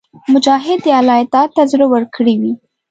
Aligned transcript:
مجاهد 0.33 0.79
د 0.83 0.87
الله 0.99 1.17
اطاعت 1.25 1.49
ته 1.57 1.63
زړه 1.71 1.85
ورکړی 1.93 2.35
وي. 2.41 2.53